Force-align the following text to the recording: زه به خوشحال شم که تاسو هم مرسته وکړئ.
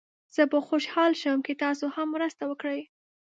زه 0.35 0.43
به 0.51 0.59
خوشحال 0.67 1.11
شم 1.21 1.39
که 1.45 1.53
تاسو 1.61 1.87
هم 1.95 2.07
مرسته 2.15 2.43
وکړئ. 2.47 2.81